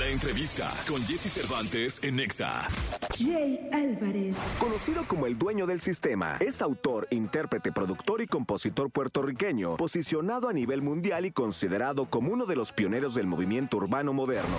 La 0.00 0.08
entrevista 0.08 0.72
con 0.88 1.02
Jesse 1.02 1.30
Cervantes 1.30 2.00
en 2.02 2.16
Nexa. 2.16 2.66
Jay 3.18 3.68
Álvarez. 3.70 4.34
Conocido 4.58 5.06
como 5.06 5.26
el 5.26 5.36
dueño 5.36 5.66
del 5.66 5.82
sistema, 5.82 6.38
es 6.40 6.62
autor, 6.62 7.06
intérprete, 7.10 7.70
productor 7.70 8.22
y 8.22 8.26
compositor 8.26 8.90
puertorriqueño, 8.90 9.76
posicionado 9.76 10.48
a 10.48 10.54
nivel 10.54 10.80
mundial 10.80 11.26
y 11.26 11.32
considerado 11.32 12.06
como 12.06 12.32
uno 12.32 12.46
de 12.46 12.56
los 12.56 12.72
pioneros 12.72 13.14
del 13.14 13.26
movimiento 13.26 13.76
urbano 13.76 14.14
moderno. 14.14 14.56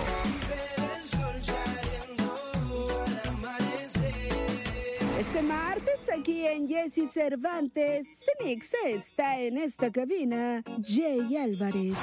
Este 5.18 5.42
martes 5.42 6.08
aquí 6.16 6.46
en 6.46 6.68
Jesse 6.68 7.10
Cervantes, 7.12 8.06
Cenix 8.38 8.74
está 8.84 9.40
en 9.40 9.58
esta 9.58 9.90
cabina, 9.90 10.62
Jay 10.86 11.36
Álvarez. 11.36 11.96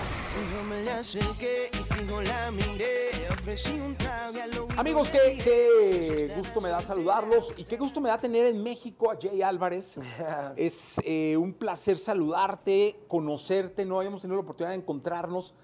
Amigos, 4.78 5.10
qué, 5.10 5.40
qué 5.44 6.32
gusto 6.38 6.62
me 6.62 6.70
da 6.70 6.84
saludarlos 6.84 7.52
y 7.58 7.64
qué 7.64 7.78
gusto 7.78 8.00
me 8.00 8.10
da 8.10 8.20
tener 8.20 8.46
en 8.46 8.62
México 8.62 9.10
a 9.10 9.18
Jay 9.20 9.42
Álvarez. 9.42 10.00
Es 10.56 11.00
eh, 11.04 11.36
un 11.36 11.54
placer 11.54 11.98
saludarte, 11.98 13.00
conocerte, 13.08 13.86
no 13.86 13.98
habíamos 13.98 14.22
tenido 14.22 14.36
la 14.36 14.44
oportunidad 14.44 14.72
de 14.72 14.78
encontrarnos, 14.78 15.56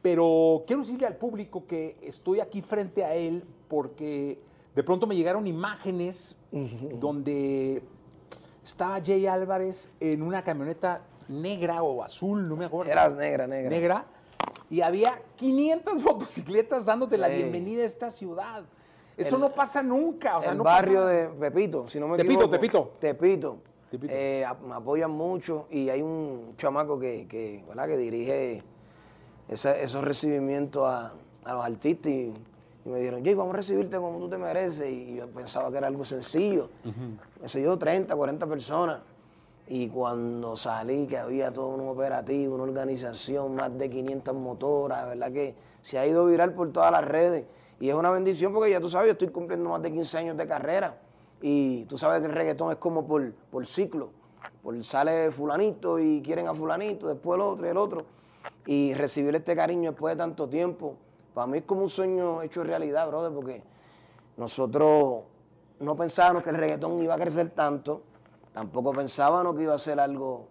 pero 0.00 0.64
quiero 0.66 0.80
decirle 0.80 1.06
al 1.06 1.16
público 1.16 1.66
que 1.66 1.98
estoy 2.00 2.40
aquí 2.40 2.62
frente 2.62 3.04
a 3.04 3.14
él 3.14 3.44
porque 3.68 4.38
de 4.74 4.82
pronto 4.82 5.06
me 5.06 5.14
llegaron 5.14 5.46
imágenes 5.46 6.36
donde 6.50 7.82
estaba 8.64 8.98
Jay 9.04 9.26
Álvarez 9.26 9.90
en 10.00 10.22
una 10.22 10.42
camioneta 10.42 11.02
negra 11.28 11.82
o 11.82 12.02
azul, 12.02 12.48
no 12.48 12.56
me 12.56 12.64
acuerdo. 12.64 12.90
Era 12.90 13.10
negra, 13.10 13.46
negra. 13.46 13.70
Negra. 13.70 14.06
Y 14.70 14.80
había 14.80 15.20
500 15.36 15.94
motocicletas 16.02 16.84
dándote 16.84 17.16
la 17.18 17.28
bienvenida 17.28 17.82
a 17.82 17.86
esta 17.86 18.10
ciudad. 18.10 18.64
Eso 19.16 19.36
El- 19.36 19.40
no 19.42 19.52
pasa 19.54 19.82
nunca. 19.82 20.38
O 20.38 20.42
sea, 20.42 20.52
el 20.52 20.58
no 20.58 20.64
barrio 20.64 21.00
pasa- 21.00 21.10
de 21.10 21.28
Pepito, 21.28 21.88
si 21.88 21.98
no 22.00 22.08
me 22.08 22.16
Tepito, 22.16 22.32
equivoco. 22.44 22.50
Tepito. 22.56 22.90
Tepito. 23.00 23.56
Tepito. 23.90 24.12
Eh, 24.14 24.44
me 24.66 24.74
apoyan 24.74 25.10
mucho 25.12 25.66
y 25.70 25.88
hay 25.88 26.02
un 26.02 26.54
chamaco 26.56 26.98
que, 26.98 27.26
que, 27.28 27.64
¿verdad? 27.68 27.86
que 27.86 27.96
dirige 27.96 28.62
esa- 29.48 29.76
esos 29.78 30.02
recibimientos 30.04 30.84
a, 30.84 31.12
a 31.44 31.52
los 31.54 31.64
artistas 31.64 32.12
y, 32.12 32.32
y 32.84 32.88
me 32.88 32.98
dijeron, 32.98 33.24
Jay, 33.24 33.34
vamos 33.34 33.54
a 33.54 33.56
recibirte 33.58 33.96
como 33.96 34.18
tú 34.18 34.28
te 34.28 34.36
mereces. 34.36 34.90
Y 34.90 35.14
yo 35.16 35.28
pensaba 35.28 35.70
que 35.70 35.78
era 35.78 35.86
algo 35.86 36.04
sencillo. 36.04 36.68
Me 37.40 37.48
sé 37.48 37.62
yo, 37.62 37.78
30, 37.78 38.14
40 38.14 38.46
personas. 38.46 38.98
Y 39.68 39.88
cuando 39.88 40.54
salí, 40.54 41.06
que 41.06 41.18
había 41.18 41.52
todo 41.52 41.68
un 41.68 41.88
operativo, 41.88 42.54
una 42.54 42.64
organización, 42.64 43.56
más 43.56 43.76
de 43.76 43.90
500 43.90 44.34
motoras, 44.34 45.06
verdad 45.08 45.32
que 45.32 45.54
se 45.82 45.98
ha 45.98 46.06
ido 46.06 46.24
viral 46.26 46.52
por 46.52 46.72
todas 46.72 46.92
las 46.92 47.04
redes. 47.04 47.46
Y 47.80 47.88
es 47.88 47.94
una 47.94 48.10
bendición 48.10 48.52
porque 48.52 48.70
ya 48.70 48.80
tú 48.80 48.88
sabes, 48.88 49.08
yo 49.08 49.12
estoy 49.12 49.28
cumpliendo 49.28 49.68
más 49.70 49.82
de 49.82 49.92
15 49.92 50.18
años 50.18 50.36
de 50.36 50.46
carrera. 50.46 50.98
Y 51.42 51.84
tú 51.86 51.98
sabes 51.98 52.20
que 52.20 52.26
el 52.26 52.32
reggaetón 52.32 52.70
es 52.70 52.78
como 52.78 53.06
por, 53.06 53.32
por 53.50 53.66
ciclo. 53.66 54.10
Por 54.62 54.82
sale 54.84 55.30
fulanito 55.32 55.98
y 55.98 56.22
quieren 56.22 56.46
a 56.46 56.54
fulanito, 56.54 57.08
después 57.08 57.36
el 57.36 57.42
otro 57.42 57.66
y 57.66 57.70
el 57.70 57.76
otro. 57.76 58.06
Y 58.66 58.94
recibir 58.94 59.34
este 59.34 59.56
cariño 59.56 59.90
después 59.90 60.14
de 60.14 60.18
tanto 60.18 60.48
tiempo, 60.48 60.96
para 61.34 61.46
mí 61.46 61.58
es 61.58 61.64
como 61.64 61.82
un 61.82 61.88
sueño 61.88 62.42
hecho 62.42 62.62
realidad, 62.62 63.08
brother, 63.08 63.32
porque 63.32 63.62
nosotros 64.36 65.24
no 65.80 65.96
pensábamos 65.96 66.42
que 66.42 66.50
el 66.50 66.56
reggaetón 66.56 67.00
iba 67.02 67.14
a 67.14 67.18
crecer 67.18 67.50
tanto, 67.50 68.02
tampoco 68.56 68.90
pensábamos 68.92 69.54
que 69.54 69.64
iba 69.64 69.74
a 69.74 69.78
ser 69.78 70.00
algo, 70.00 70.48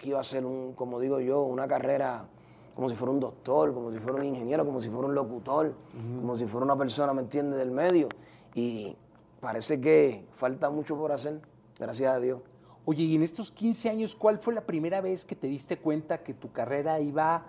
que 0.00 0.10
iba 0.10 0.20
a 0.20 0.22
ser 0.22 0.46
un, 0.46 0.74
como 0.74 1.00
digo 1.00 1.18
yo, 1.18 1.42
una 1.42 1.66
carrera 1.66 2.24
como 2.72 2.88
si 2.88 2.94
fuera 2.94 3.10
un 3.10 3.18
doctor, 3.18 3.74
como 3.74 3.90
si 3.90 3.98
fuera 3.98 4.16
un 4.18 4.26
ingeniero, 4.26 4.64
como 4.64 4.80
si 4.80 4.88
fuera 4.88 5.08
un 5.08 5.14
locutor, 5.16 5.74
como 6.20 6.36
si 6.36 6.46
fuera 6.46 6.64
una 6.64 6.76
persona, 6.76 7.12
¿me 7.12 7.22
entiendes?, 7.22 7.58
del 7.58 7.72
medio. 7.72 8.08
Y 8.54 8.96
parece 9.40 9.80
que 9.80 10.24
falta 10.36 10.70
mucho 10.70 10.96
por 10.96 11.10
hacer, 11.10 11.40
gracias 11.76 12.14
a 12.14 12.20
Dios. 12.20 12.38
Oye, 12.84 13.02
y 13.02 13.16
en 13.16 13.24
estos 13.24 13.50
15 13.50 13.90
años, 13.90 14.14
¿cuál 14.14 14.38
fue 14.38 14.54
la 14.54 14.60
primera 14.60 15.00
vez 15.00 15.24
que 15.24 15.34
te 15.34 15.48
diste 15.48 15.78
cuenta 15.78 16.18
que 16.18 16.34
tu 16.34 16.52
carrera 16.52 17.00
iba 17.00 17.42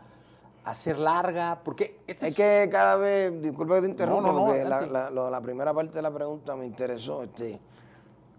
a 0.63 0.73
ser 0.73 0.97
larga? 0.97 1.61
Porque 1.63 1.99
este 2.07 2.29
Es 2.29 2.35
que 2.35 2.67
cada 2.71 2.95
vez, 2.95 3.39
disculpa 3.43 3.75
que 3.75 3.81
te 3.81 3.89
interrumpa, 3.89 4.21
No, 4.23 4.33
no, 4.33 4.39
no, 4.39 4.45
porque 4.47 4.63
la, 4.65 5.11
la 5.11 5.41
primera 5.41 5.71
parte 5.71 5.93
de 5.93 6.01
la 6.01 6.11
pregunta 6.11 6.55
me 6.55 6.65
interesó. 6.65 7.21
Este, 7.21 7.59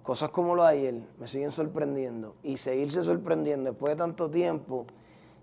cosas 0.02 0.30
como 0.30 0.54
lo 0.54 0.62
de 0.64 0.68
ayer 0.70 0.94
me 1.18 1.26
siguen 1.28 1.50
sorprendiendo. 1.52 2.34
Y 2.42 2.56
seguirse 2.56 3.02
sorprendiendo 3.04 3.70
después 3.70 3.92
de 3.92 3.96
tanto 3.96 4.30
tiempo, 4.30 4.86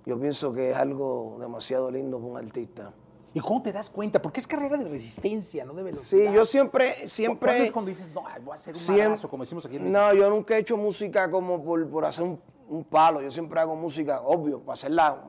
yo 0.06 0.20
pienso 0.20 0.54
que 0.54 0.72
es 0.72 0.76
algo 0.78 1.38
demasiado 1.40 1.92
lindo 1.92 2.18
para 2.18 2.32
un 2.32 2.38
artista. 2.38 2.92
¿Y 3.34 3.40
cómo 3.40 3.62
te 3.62 3.72
das 3.72 3.90
cuenta? 3.90 4.22
Porque 4.22 4.40
es 4.40 4.48
carrera 4.48 4.78
de 4.78 4.86
resistencia, 4.86 5.64
no 5.64 5.74
de 5.74 5.84
velocidad. 5.84 6.30
Sí, 6.30 6.34
yo 6.36 6.44
siempre, 6.46 6.94
¿Cuándo 6.94 7.10
siempre... 7.10 7.66
es 7.66 7.72
cuando 7.72 7.90
dices, 7.90 8.12
no, 8.14 8.22
voy 8.22 8.52
a 8.52 8.54
hacer 8.56 8.74
un 8.74 8.80
Siempre- 8.80 9.30
como 9.30 9.44
decimos 9.44 9.66
aquí 9.66 9.76
en 9.76 9.84
México? 9.84 10.00
No, 10.00 10.14
yo 10.14 10.30
nunca 10.30 10.56
he 10.56 10.60
hecho 10.60 10.76
música 10.76 11.30
como 11.30 11.64
por, 11.64 11.88
por 11.88 12.06
hacer 12.06 12.24
un, 12.24 12.40
un 12.68 12.84
palo. 12.84 13.22
Yo 13.22 13.30
siempre 13.30 13.60
hago 13.60 13.76
música, 13.76 14.22
obvio, 14.22 14.60
para 14.62 14.74
hacer 14.74 14.92
la 14.92 15.22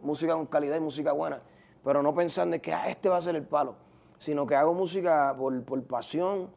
música 0.00 0.34
con 0.34 0.46
calidad 0.46 0.76
y 0.76 0.80
música 0.80 1.12
buena. 1.12 1.42
Pero 1.82 2.02
no 2.02 2.14
pensando 2.14 2.54
en 2.54 2.60
que 2.62 2.72
ah, 2.72 2.88
este 2.88 3.08
va 3.08 3.16
a 3.16 3.22
ser 3.22 3.34
el 3.34 3.44
palo. 3.44 3.74
Sino 4.18 4.46
que 4.46 4.54
hago 4.54 4.72
música 4.74 5.34
por, 5.36 5.60
por 5.64 5.82
pasión, 5.84 6.50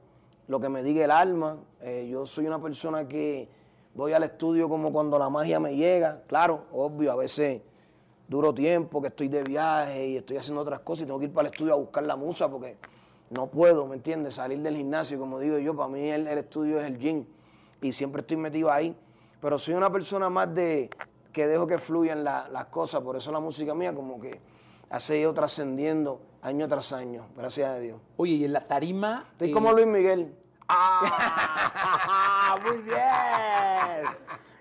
lo 0.51 0.59
que 0.59 0.67
me 0.67 0.83
diga 0.83 1.05
el 1.05 1.11
alma. 1.11 1.57
Eh, 1.81 2.09
yo 2.11 2.25
soy 2.25 2.45
una 2.45 2.61
persona 2.61 3.07
que 3.07 3.47
voy 3.95 4.11
al 4.11 4.23
estudio 4.23 4.67
como 4.67 4.91
cuando 4.91 5.17
la 5.17 5.29
magia 5.29 5.61
me 5.61 5.77
llega. 5.77 6.23
Claro, 6.27 6.65
obvio, 6.73 7.09
a 7.13 7.15
veces 7.15 7.61
duro 8.27 8.53
tiempo, 8.53 9.01
que 9.01 9.07
estoy 9.07 9.29
de 9.29 9.43
viaje 9.43 10.07
y 10.09 10.17
estoy 10.17 10.35
haciendo 10.37 10.61
otras 10.61 10.81
cosas 10.81 11.03
y 11.03 11.05
tengo 11.05 11.19
que 11.19 11.25
ir 11.27 11.33
para 11.33 11.47
el 11.47 11.53
estudio 11.53 11.73
a 11.73 11.77
buscar 11.77 12.05
la 12.05 12.17
musa 12.17 12.49
porque 12.49 12.75
no 13.29 13.47
puedo, 13.47 13.87
¿me 13.87 13.95
entiendes? 13.95 14.35
Salir 14.35 14.59
del 14.61 14.75
gimnasio, 14.75 15.17
como 15.17 15.39
digo 15.39 15.57
yo, 15.57 15.73
para 15.73 15.87
mí 15.87 16.09
el, 16.09 16.27
el 16.27 16.37
estudio 16.39 16.81
es 16.81 16.85
el 16.85 16.97
gym 16.97 17.25
y 17.81 17.93
siempre 17.93 18.19
estoy 18.19 18.35
metido 18.35 18.69
ahí. 18.69 18.93
Pero 19.39 19.57
soy 19.57 19.73
una 19.75 19.89
persona 19.89 20.29
más 20.29 20.53
de 20.53 20.89
que 21.31 21.47
dejo 21.47 21.65
que 21.65 21.77
fluyan 21.77 22.25
la- 22.25 22.49
las 22.49 22.65
cosas, 22.65 22.99
por 23.01 23.15
eso 23.15 23.31
la 23.31 23.39
música 23.39 23.73
mía 23.73 23.93
como 23.95 24.19
que 24.19 24.37
ha 24.89 24.99
seguido 24.99 25.33
trascendiendo 25.33 26.19
año 26.41 26.67
tras 26.67 26.91
año, 26.91 27.27
gracias 27.37 27.69
a 27.69 27.77
Dios. 27.79 28.01
Oye, 28.17 28.33
y 28.33 28.43
en 28.45 28.51
la 28.53 28.67
tarima... 28.67 29.27
Estoy 29.31 29.49
eh, 29.49 29.53
como 29.53 29.71
Luis 29.71 29.87
Miguel. 29.87 30.33
¡Ah! 30.73 32.55
¡Muy 32.65 32.77
bien! 32.79 32.97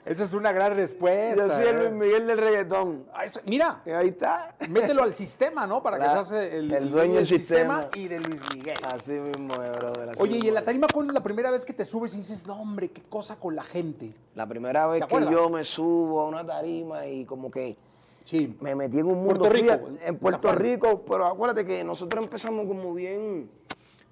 Esa 0.05 0.25
es 0.25 0.33
una 0.33 0.51
gran 0.51 0.75
respuesta. 0.75 1.37
Yo 1.47 1.51
soy 1.55 1.67
el. 1.67 1.79
Luis 1.79 1.91
Miguel 1.93 2.27
del 2.27 2.39
reggaetón. 2.39 3.05
Ah, 3.15 3.27
eso- 3.27 3.41
mira, 3.47 3.81
Y 3.87 3.91
ahí 3.91 4.09
está. 4.09 4.57
mételo 4.69 5.03
al 5.05 5.15
sistema, 5.15 5.67
¿no? 5.67 5.83
Para 5.83 5.99
Claro, 5.99 6.23
que 6.25 6.29
se 6.31 6.37
hace 6.37 6.59
el, 6.59 6.73
el 6.73 6.91
dueño 6.91 7.15
del 7.17 7.27
sistema. 7.29 7.87
y 7.95 8.09
de 8.09 8.19
Luis 8.19 8.41
Miguel. 8.55 8.77
Así 8.93 9.13
mismo 9.13 9.49
brother. 9.55 10.11
así 10.11 10.21
Oye, 10.21 10.33
y 10.33 10.35
mismo 10.37 10.49
en 10.49 10.55
la 10.55 10.65
tarima, 10.65 10.87
¿cuál 10.93 11.07
es 11.09 11.13
la 11.13 11.23
primera 11.23 11.51
vez 11.51 11.65
que 11.65 11.73
te 11.75 11.85
subes 11.85 12.15
y 12.15 12.19
dices, 12.19 12.47
no, 12.47 12.61
hombre, 12.61 12.91
qué 12.91 13.03
cosa 13.03 13.37
con 13.37 13.55
la 13.55 13.63
gente? 13.63 14.13
La 14.35 14.47
primera 14.47 14.87
vez 14.89 15.07
¿Te 15.07 15.15
que 15.17 15.31
yo 15.31 15.49
me 15.49 15.63
subo 15.63 16.23
a 16.23 16.27
una 16.27 16.45
tarima 16.45 17.07
y 17.07 17.25
como 17.25 17.51
que 17.51 17.77
Sí. 18.25 18.57
me 18.61 18.75
metí 18.75 18.99
en 18.99 19.07
un 19.07 19.19
mundo 19.23 19.41
Puerto 19.41 19.51
Rico, 19.55 19.89
en 20.05 20.19
Puerto. 20.19 20.53
Rico, 20.55 21.03
pero 21.09 21.27
acuérdate 21.27 21.65
que 21.65 21.85
nosotros 21.85 22.25
empezamos 22.25 22.67
como 22.67 22.95
bien, 22.95 23.51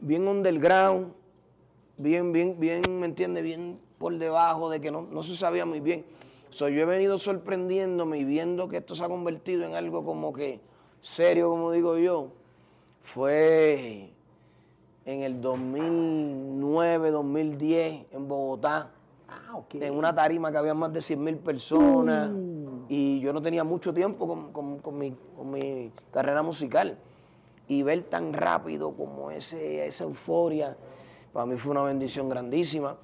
bien 0.00 0.28
underground, 0.28 1.12
bien, 1.98 2.32
bien, 2.32 2.56
bien, 2.58 3.00
¿me 3.00 3.06
entiendes? 3.06 3.42
Bien 3.44 3.78
por 3.98 4.16
debajo 4.16 4.70
de 4.70 4.80
que 4.80 4.90
no, 4.90 5.02
no 5.02 5.22
se 5.22 5.36
sabía 5.36 5.66
muy 5.66 5.80
bien. 5.80 6.04
So, 6.50 6.68
yo 6.68 6.80
he 6.82 6.84
venido 6.86 7.18
sorprendiéndome 7.18 8.18
y 8.18 8.24
viendo 8.24 8.68
que 8.68 8.78
esto 8.78 8.94
se 8.94 9.04
ha 9.04 9.08
convertido 9.08 9.64
en 9.66 9.74
algo 9.74 10.04
como 10.04 10.32
que 10.32 10.60
serio, 11.00 11.50
como 11.50 11.72
digo 11.72 11.98
yo. 11.98 12.28
Fue 13.02 14.10
en 15.04 15.22
el 15.22 15.40
2009, 15.40 17.10
2010 17.10 18.04
en 18.12 18.28
Bogotá 18.28 18.90
Ah, 19.30 19.60
en 19.74 19.94
una 19.94 20.14
tarima 20.14 20.50
que 20.50 20.56
había 20.56 20.72
más 20.72 20.90
de 20.90 21.02
100 21.02 21.22
mil 21.22 21.36
personas 21.36 22.30
y 22.88 23.20
yo 23.20 23.30
no 23.34 23.42
tenía 23.42 23.62
mucho 23.62 23.92
tiempo 23.92 24.26
con, 24.26 24.52
con- 24.52 24.78
con 24.78 24.96
mi, 24.96 25.14
con 25.36 25.50
mi 25.50 25.92
carrera 26.10 26.42
musical. 26.42 26.96
Y 27.66 27.82
ver 27.82 28.04
tan 28.04 28.32
rápido 28.32 28.92
como 28.92 29.30
ese, 29.30 29.86
esa 29.86 30.04
euforia, 30.04 30.78
para 31.32 31.46
mí 31.46 31.56
fue 31.56 31.72
una 31.72 31.82
bendición 31.82 32.28
grandísima. 32.28 32.96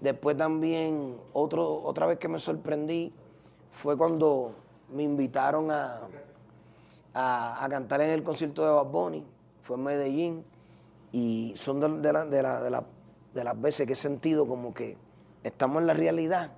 Después 0.00 0.36
también, 0.36 1.16
otro, 1.32 1.82
otra 1.82 2.06
vez 2.06 2.18
que 2.18 2.28
me 2.28 2.38
sorprendí, 2.38 3.12
fue 3.72 3.96
cuando 3.96 4.52
me 4.92 5.02
invitaron 5.04 5.70
a, 5.70 6.00
a, 7.14 7.64
a 7.64 7.68
cantar 7.68 8.00
en 8.00 8.10
el 8.10 8.22
concierto 8.22 8.64
de 8.64 8.70
Bad 8.72 8.86
Bunny, 8.86 9.24
fue 9.62 9.76
en 9.76 9.82
Medellín, 9.84 10.44
y 11.12 11.52
son 11.56 11.78
de, 11.80 11.88
de 12.00 12.12
la- 12.12 12.24
de 12.24 12.42
la- 12.42 12.60
de 12.62 12.70
la- 12.70 12.84
de 13.34 13.44
las 13.44 13.60
veces 13.60 13.86
que 13.86 13.92
he 13.94 13.96
sentido 13.96 14.46
como 14.46 14.74
que 14.74 14.96
estamos 15.42 15.80
en 15.80 15.86
la 15.86 15.94
realidad 15.94 16.50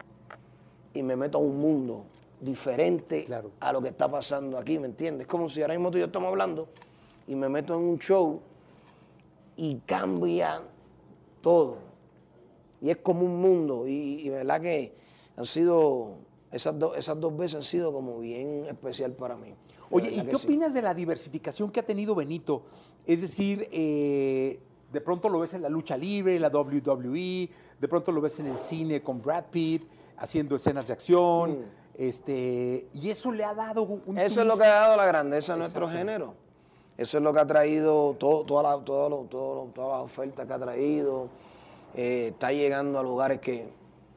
y 0.93 1.03
me 1.03 1.15
meto 1.17 1.39
a 1.39 1.41
un 1.41 1.59
mundo 1.61 2.05
diferente 2.41 3.25
Claro. 3.25 3.51
a 3.61 3.73
lo 3.73 3.81
que 3.81 3.89
está 3.89 4.11
pasando 4.11 4.59
aquí, 4.59 4.79
¿me 4.79 4.87
entiendes? 4.87 5.23
Es 5.27 5.31
como 5.31 5.49
si 5.49 5.63
ahora 5.63 5.75
mismo 5.75 5.91
tú 5.93 5.99
y 5.99 6.01
yo 6.01 6.07
estamos 6.07 6.29
hablando 6.29 6.67
y 7.29 7.35
me 7.37 7.49
meto 7.49 7.75
en 7.75 7.81
un 7.81 7.99
show 7.99 8.41
y 9.57 9.77
cambia 9.87 10.63
todo. 11.45 11.77
Y 12.81 12.91
es 12.91 12.97
como 12.97 13.25
un 13.25 13.41
mundo. 13.41 13.87
Y, 13.87 14.23
y 14.23 14.29
verdad 14.31 14.61
que 14.61 14.95
han 15.37 15.45
sido, 15.45 16.15
esas, 16.51 16.79
dos 16.79 16.97
esas 16.97 17.21
dos 17.21 17.37
veces 17.37 17.57
han 17.57 17.63
sido 17.63 17.93
como 17.93 18.19
bien 18.19 18.65
especial 18.67 19.13
para 19.13 19.37
mí. 19.37 19.55
Oye, 19.91 20.11
¿y 20.11 20.23
qué 20.23 20.39
sí. 20.39 20.47
opinas 20.47 20.73
de 20.73 20.83
la 20.83 20.95
diversificación 20.95 21.71
que 21.71 21.81
ha 21.81 21.87
tenido 21.87 22.15
Benito? 22.15 22.63
Es 23.07 23.21
decir, 23.21 23.69
eh, 23.71 24.59
de 24.91 25.01
pronto 25.01 25.29
lo 25.29 25.41
ves 25.41 25.53
en 25.55 25.63
la 25.63 25.69
lucha 25.69 25.97
libre, 25.97 26.35
en 26.35 26.43
la 26.43 26.49
WWE, 26.49 27.51
de 27.79 27.89
pronto 27.89 28.11
lo 28.11 28.21
ves 28.21 28.41
en 28.41 28.47
el 28.47 28.57
cine 28.57 29.03
con 29.03 29.21
Brad 29.21 29.45
Pitt, 29.51 29.85
haciendo 30.17 30.57
escenas 30.57 30.87
de 30.87 30.95
acción. 30.95 31.51
Mm. 31.53 31.65
Este, 31.97 32.89
y 32.93 33.11
eso 33.11 33.31
le 33.31 33.45
ha 33.45 33.55
dado 33.55 33.83
un 33.83 34.19
Eso 34.19 34.41
es 34.41 34.47
lo 34.47 34.57
que 34.57 34.65
ha 34.65 34.81
dado 34.81 34.97
la 34.97 35.07
grandeza 35.07 35.55
a 35.55 35.57
nuestro 35.57 35.89
género. 35.89 36.35
Eso 36.97 37.19
es 37.19 37.25
lo 37.25 37.33
que 37.33 37.41
ha 37.41 37.47
traído 37.47 38.15
todo, 38.19 38.45
toda 38.45 38.63
la- 38.77 38.85
todo 38.85 39.09
lo- 39.09 39.25
todas 39.75 39.75
las 39.77 40.01
ofertas 40.05 40.47
que 40.47 40.53
ha 40.53 40.59
traído. 40.59 41.29
Eh, 41.95 42.29
está 42.33 42.53
llegando 42.53 42.99
a 42.99 43.03
lugares 43.03 43.41
que 43.41 43.69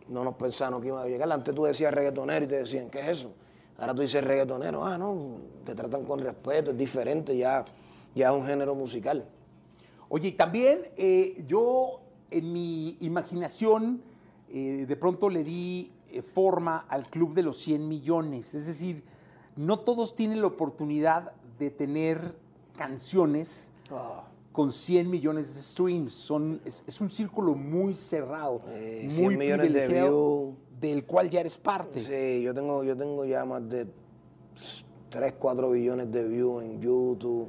no 0.10 0.24
nos 0.24 0.36
pensábamos 0.36 0.82
que 0.82 0.88
iban 0.90 1.04
a 1.04 1.08
llegar. 1.08 1.32
Antes 1.32 1.54
tú 1.54 1.64
decías 1.66 1.94
reggaetonero 1.94 2.46
y 2.46 2.48
te 2.48 2.58
decían, 2.60 2.90
¿qué 2.90 3.00
es 3.02 3.08
eso? 3.20 3.32
Ahora 3.78 3.94
tú 3.94 4.02
dices 4.02 4.24
reggaetonero. 4.24 4.86
Ah, 4.86 4.98
no, 4.98 5.38
te 5.66 5.76
tratan 5.76 6.04
con 6.06 6.20
respeto, 6.20 6.72
es 6.72 6.78
diferente, 6.78 7.36
ya, 7.36 7.66
ya 8.16 8.30
es 8.30 8.36
un 8.36 8.46
género 8.46 8.74
musical. 8.76 9.26
Oye, 10.10 10.30
y 10.30 10.32
también 10.32 10.88
eh, 10.98 11.44
yo 11.48 12.00
en 12.32 12.54
mi 12.54 12.98
imaginación 13.02 14.02
eh, 14.50 14.86
de 14.88 14.96
pronto 14.96 15.30
le 15.30 15.44
di 15.44 15.92
forma 16.34 16.86
al 16.88 17.08
club 17.10 17.34
de 17.34 17.44
los 17.44 17.58
100 17.58 17.88
millones. 17.88 18.56
Es 18.56 18.66
decir, 18.66 19.04
no 19.58 19.80
todos 19.80 20.16
tienen 20.16 20.40
la 20.42 20.48
oportunidad 20.48 21.34
de 21.60 21.70
tener 21.70 22.34
canciones 22.78 23.72
con 24.54 24.72
100 24.72 25.10
millones 25.10 25.54
de 25.56 25.62
streams. 25.62 26.14
Son, 26.14 26.62
es, 26.66 26.84
es 26.88 27.02
un 27.02 27.10
círculo 27.10 27.54
muy 27.56 27.94
cerrado, 27.94 28.62
Eh, 28.70 29.02
muy 29.06 29.14
100 29.14 29.38
millones 29.38 29.74
de 29.74 29.80
privilegiado, 29.82 30.42
views. 30.46 30.56
del 30.80 31.04
cual 31.06 31.30
ya 31.30 31.40
eres 31.42 31.58
parte. 31.58 32.00
Sí, 32.00 32.42
yo 32.42 32.54
tengo, 32.54 32.84
yo 32.84 32.96
tengo 32.96 33.26
ya 33.26 33.44
más 33.46 33.68
de 33.70 33.88
3, 35.10 35.34
4 35.40 35.72
billones 35.72 36.12
de 36.12 36.24
views 36.28 36.64
en 36.64 36.82
YouTube. 36.82 37.48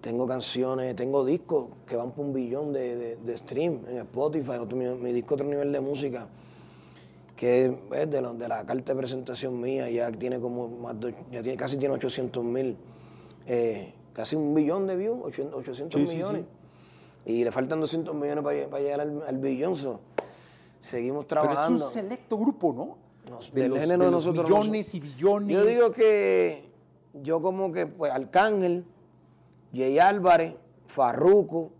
Tengo 0.00 0.26
canciones, 0.26 0.96
tengo 0.96 1.24
discos 1.26 1.66
que 1.86 1.94
van 1.94 2.12
por 2.12 2.24
un 2.24 2.32
billón 2.32 2.72
de, 2.72 2.96
de, 2.96 3.16
de 3.16 3.36
stream 3.36 3.80
en 3.88 3.98
Spotify. 3.98 4.52
Otro- 4.52 4.76
mi, 4.76 4.86
mi 4.86 5.12
disco 5.12 5.34
Otro 5.34 5.46
Nivel 5.46 5.72
de 5.72 5.80
Música, 5.80 6.26
que 7.36 7.66
es 7.92 8.10
de, 8.10 8.20
lo- 8.22 8.32
de 8.34 8.48
la 8.48 8.64
carta 8.64 8.92
de 8.94 8.98
presentación 8.98 9.60
mía, 9.60 9.90
ya 9.90 10.10
tiene 10.10 10.38
como 10.40 10.68
más 10.68 10.98
de- 11.00 11.14
ya 11.30 11.42
tiene, 11.42 11.56
casi 11.58 11.76
tiene 11.76 11.94
800 11.96 12.42
mil, 12.42 12.76
eh, 13.46 13.92
casi 14.20 14.36
un 14.36 14.54
billón 14.54 14.86
de 14.86 14.96
views, 14.96 15.18
800, 15.24 15.60
800 15.60 16.00
Sí, 16.00 16.06
sí, 16.06 16.16
millones. 16.16 16.44
sí. 17.26 17.32
Y 17.32 17.44
le 17.44 17.50
faltan 17.52 17.80
200 17.80 18.14
millones 18.14 18.42
para, 18.44 18.56
lle- 18.56 18.68
para 18.68 18.82
llegar 18.82 19.00
al, 19.00 19.22
al 19.26 19.38
billón. 19.38 19.76
so, 19.76 20.00
Seguimos 20.80 21.26
Pero 21.26 21.42
es 21.42 21.48
trabajando. 21.48 21.84
un 21.84 21.90
selecto 21.90 22.38
grupo, 22.38 22.72
¿no? 22.72 23.30
Nos- 23.30 23.52
de 23.52 23.62
del 23.62 23.70
los, 23.70 23.80
género 23.80 24.04
de 24.04 24.10
los 24.10 24.26
nosotros, 24.26 24.48
millones 24.50 24.94
y 24.94 25.00
billones. 25.00 25.56
Yo 25.56 25.64
digo 25.64 25.92
que 25.92 26.64
yo 27.22 27.40
como 27.42 27.70
que, 27.72 27.86
pues, 27.86 28.10
Arcángel, 28.12 28.84
Jay 29.74 29.98
Álvarez, 29.98 30.54
Farruco, 30.86 31.70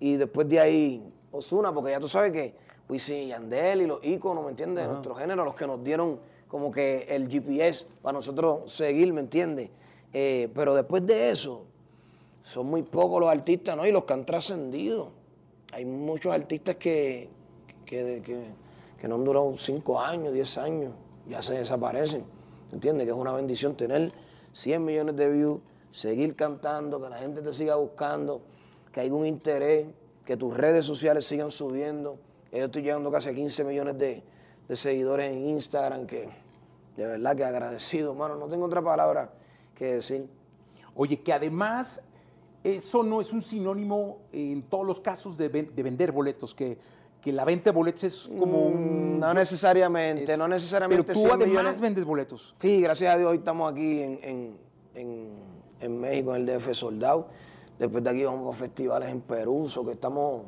y 0.00 0.16
después 0.16 0.48
de 0.48 0.60
ahí 0.60 1.12
Osuna, 1.32 1.72
porque 1.72 1.90
ya 1.92 2.00
tú 2.00 2.08
sabes 2.08 2.32
que 2.32 2.54
Wisin 2.88 3.16
y 3.24 3.26
Yandel 3.28 3.82
y 3.82 3.86
los 3.86 4.00
íconos, 4.04 4.42
¿me 4.44 4.50
entiendes? 4.50 4.84
De 4.86 4.90
nuestro 4.90 5.14
género, 5.14 5.44
los 5.44 5.54
que 5.54 5.66
nos 5.66 5.82
dieron 5.84 6.18
como 6.48 6.70
que 6.70 7.06
el 7.10 7.28
GPS 7.28 7.86
para 8.02 8.14
nosotros 8.14 8.72
seguir, 8.72 9.12
¿me 9.12 9.20
entiendes? 9.20 9.68
Eh, 10.12 10.48
pero 10.54 10.74
después 10.74 11.04
de 11.06 11.30
eso, 11.30 11.65
son 12.46 12.66
muy 12.66 12.84
pocos 12.84 13.20
los 13.20 13.28
artistas, 13.28 13.76
¿no? 13.76 13.84
Y 13.84 13.90
los 13.90 14.04
que 14.04 14.12
han 14.12 14.24
trascendido. 14.24 15.10
Hay 15.72 15.84
muchos 15.84 16.32
artistas 16.32 16.76
que, 16.76 17.28
que, 17.84 18.22
que- 18.24 19.08
no 19.08 19.16
han 19.16 19.24
durado 19.24 19.56
5 19.56 20.00
años, 20.00 20.32
10 20.32 20.58
años, 20.58 20.92
ya 21.28 21.42
se 21.42 21.54
desaparecen. 21.54 22.24
¿Entiendes? 22.72 23.04
Que 23.06 23.10
es 23.12 23.16
una 23.16 23.32
bendición 23.32 23.76
tener 23.76 24.12
100 24.52 24.84
millones 24.84 25.16
de 25.16 25.28
views, 25.28 25.60
seguir 25.90 26.34
cantando, 26.36 27.00
que 27.02 27.08
la 27.08 27.18
gente 27.18 27.42
te 27.42 27.52
siga 27.52 27.74
buscando, 27.76 28.42
que 28.92 29.00
haya 29.00 29.12
un 29.12 29.26
interés, 29.26 29.86
que 30.24 30.36
tus 30.36 30.56
redes 30.56 30.84
sociales 30.84 31.24
sigan 31.24 31.50
subiendo. 31.50 32.16
Yo 32.52 32.64
estoy 32.64 32.82
llegando 32.82 33.10
casi 33.10 33.28
a 33.28 33.34
15 33.34 33.64
millones 33.64 33.98
de, 33.98 34.22
de 34.68 34.76
seguidores 34.76 35.30
en 35.32 35.48
Instagram, 35.48 36.06
que 36.06 36.28
de 36.96 37.06
verdad 37.06 37.36
que 37.36 37.44
agradecido, 37.44 38.12
hermano. 38.12 38.36
No 38.36 38.46
tengo 38.48 38.66
otra 38.66 38.82
palabra 38.82 39.30
que 39.74 39.94
decir. 39.94 40.28
Oye, 40.94 41.20
que 41.20 41.32
además 41.32 42.02
eso 42.74 43.02
no 43.02 43.20
es 43.20 43.32
un 43.32 43.42
sinónimo 43.42 44.18
en 44.32 44.62
todos 44.62 44.86
los 44.86 45.00
casos 45.00 45.36
de, 45.36 45.48
ven- 45.48 45.70
de 45.74 45.82
vender 45.82 46.12
boletos, 46.12 46.54
que, 46.54 46.76
que 47.20 47.32
la 47.32 47.44
venta 47.44 47.70
de 47.70 47.76
boletos 47.76 48.04
es 48.04 48.28
como 48.38 48.66
un... 48.66 49.16
Mm, 49.16 49.20
No 49.20 49.34
necesariamente, 49.34 50.32
es- 50.32 50.38
no 50.38 50.48
necesariamente. 50.48 51.04
Pero 51.04 51.14
tú 51.14 51.20
100 51.20 51.32
además 51.32 51.48
millones. 51.48 51.80
vendes 51.80 52.04
boletos. 52.04 52.54
Sí, 52.60 52.80
gracias 52.80 53.14
a 53.14 53.18
Dios 53.18 53.30
hoy 53.30 53.38
estamos 53.38 53.72
aquí 53.72 54.00
en, 54.00 54.18
en- 54.22 54.56
en- 54.94 55.30
en 55.80 56.00
México, 56.00 56.34
en 56.34 56.48
el 56.48 56.58
DF 56.58 56.72
Soldado. 56.74 57.28
Después 57.78 58.02
de 58.02 58.10
aquí 58.10 58.24
vamos 58.24 58.54
a 58.54 58.58
festivales 58.58 59.10
en 59.10 59.20
Perú, 59.20 59.68
so 59.68 59.84
que 59.84 59.92
estamos, 59.92 60.42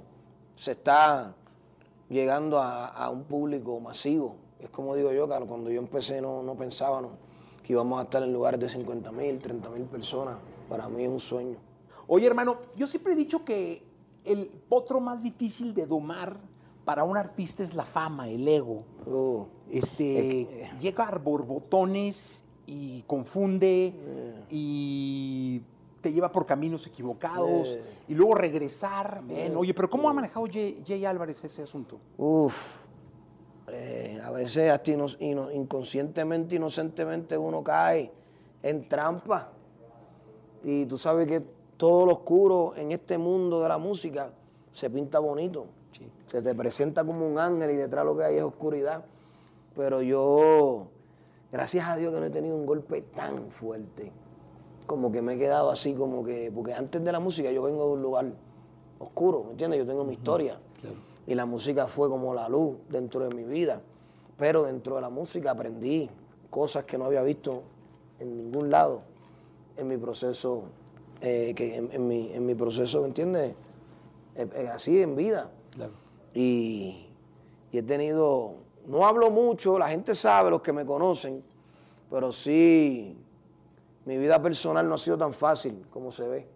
se 0.56 0.70
está 0.72 1.34
llegando 2.08 2.58
a, 2.58 2.86
a 2.88 3.10
un 3.10 3.24
público 3.24 3.78
masivo. 3.80 4.36
Es 4.60 4.70
como 4.70 4.94
digo 4.96 5.12
yo, 5.12 5.28
que 5.28 5.34
cuando 5.46 5.70
yo 5.70 5.78
empecé 5.78 6.20
no, 6.20 6.42
no 6.42 6.54
pensábamos 6.54 7.12
que 7.62 7.74
íbamos 7.74 8.00
a 8.00 8.04
estar 8.04 8.22
en 8.22 8.32
lugares 8.32 8.58
de 8.58 8.68
50 8.68 9.12
mil, 9.12 9.40
30 9.40 9.68
mil 9.68 9.82
personas. 9.82 10.36
Para 10.68 10.88
mí 10.88 11.02
es 11.04 11.08
un 11.10 11.20
sueño. 11.20 11.56
Oye, 12.08 12.26
hermano, 12.26 12.56
yo 12.74 12.86
siempre 12.86 13.12
he 13.12 13.16
dicho 13.16 13.44
que 13.44 13.82
el 14.24 14.48
potro 14.68 14.98
más 15.00 15.22
difícil 15.22 15.74
de 15.74 15.86
domar 15.86 16.38
para 16.84 17.04
un 17.04 17.16
artista 17.16 17.62
es 17.62 17.74
la 17.74 17.84
fama, 17.84 18.28
el 18.28 18.48
ego. 18.48 18.82
Uh, 19.06 19.44
Este, 19.70 20.70
llega 20.80 21.04
a 21.04 21.18
borbotones 21.18 22.42
y 22.66 23.02
confunde 23.02 23.92
Eh. 23.94 24.44
y 24.50 25.60
te 26.00 26.10
lleva 26.12 26.32
por 26.32 26.46
caminos 26.46 26.86
equivocados 26.86 27.68
Eh. 27.68 27.82
y 28.08 28.14
luego 28.14 28.34
regresar. 28.34 29.22
Oye, 29.56 29.74
pero 29.74 29.90
¿cómo 29.90 30.08
ha 30.08 30.12
manejado 30.14 30.46
Jay, 30.50 30.82
Jay 30.86 31.04
Álvarez 31.04 31.44
ese 31.44 31.62
asunto? 31.62 31.98
Uf, 32.16 32.76
eh, 33.70 34.18
a 34.24 34.30
veces 34.30 34.70
hasta 34.72 34.90
ino- 34.90 35.06
ino- 35.20 35.50
inconscientemente, 35.52 36.56
inocentemente 36.56 37.36
uno 37.36 37.62
cae 37.62 38.10
en 38.62 38.88
trampa. 38.88 39.52
Y 40.64 40.86
tú 40.86 40.96
sabes 40.96 41.26
que 41.28 41.42
todo 41.78 42.04
lo 42.04 42.12
oscuro 42.12 42.74
en 42.76 42.92
este 42.92 43.16
mundo 43.16 43.62
de 43.62 43.68
la 43.68 43.78
música 43.78 44.32
se 44.70 44.90
pinta 44.90 45.20
bonito. 45.20 45.66
Se 46.26 46.42
te 46.42 46.54
presenta 46.54 47.04
como 47.04 47.26
un 47.26 47.38
ángel 47.38 47.70
y 47.70 47.76
detrás 47.76 48.04
lo 48.04 48.16
que 48.16 48.24
hay 48.24 48.36
es 48.36 48.42
oscuridad. 48.42 49.04
Pero 49.74 50.02
yo, 50.02 50.88
gracias 51.50 51.88
a 51.88 51.96
Dios 51.96 52.12
que 52.12 52.20
no 52.20 52.26
he 52.26 52.30
tenido 52.30 52.56
un 52.56 52.66
golpe 52.66 53.02
tan 53.02 53.50
fuerte. 53.50 54.12
Como 54.86 55.12
que 55.12 55.22
me 55.22 55.34
he 55.34 55.38
quedado 55.38 55.70
así, 55.70 55.94
como 55.94 56.24
que, 56.24 56.50
porque 56.52 56.74
antes 56.74 57.02
de 57.02 57.12
la 57.12 57.20
música 57.20 57.50
yo 57.50 57.62
vengo 57.62 57.86
de 57.86 57.92
un 57.92 58.02
lugar 58.02 58.26
oscuro, 58.98 59.44
¿me 59.44 59.50
entiendes? 59.52 59.78
Yo 59.78 59.86
tengo 59.86 60.04
mi 60.04 60.14
historia. 60.14 60.58
Y 61.26 61.34
la 61.34 61.46
música 61.46 61.86
fue 61.86 62.08
como 62.08 62.34
la 62.34 62.48
luz 62.48 62.76
dentro 62.88 63.28
de 63.28 63.34
mi 63.34 63.44
vida. 63.44 63.80
Pero 64.36 64.64
dentro 64.64 64.96
de 64.96 65.02
la 65.02 65.10
música 65.10 65.52
aprendí 65.52 66.10
cosas 66.50 66.84
que 66.84 66.98
no 66.98 67.04
había 67.04 67.22
visto 67.22 67.62
en 68.18 68.36
ningún 68.36 68.70
lado 68.70 69.02
en 69.76 69.86
mi 69.86 69.96
proceso, 69.96 70.64
eh, 71.20 71.52
que 71.56 71.76
en, 71.76 71.90
en 71.92 72.06
mi, 72.08 72.32
en 72.32 72.46
mi 72.46 72.54
proceso, 72.54 73.00
¿me 73.02 73.08
entiendes? 73.08 73.54
Eh, 74.36 74.46
eh, 74.54 74.68
así 74.72 75.02
en 75.02 75.16
vida. 75.16 75.50
Y, 76.34 77.06
y 77.72 77.78
he 77.78 77.82
tenido, 77.82 78.54
no 78.86 79.06
hablo 79.06 79.30
mucho, 79.30 79.78
la 79.78 79.88
gente 79.88 80.14
sabe, 80.14 80.50
los 80.50 80.60
que 80.62 80.72
me 80.72 80.84
conocen, 80.86 81.42
pero 82.10 82.30
sí, 82.32 83.16
mi 84.04 84.16
vida 84.18 84.40
personal 84.40 84.88
no 84.88 84.94
ha 84.94 84.98
sido 84.98 85.18
tan 85.18 85.32
fácil 85.32 85.84
como 85.90 86.12
se 86.12 86.26
ve. 86.28 86.46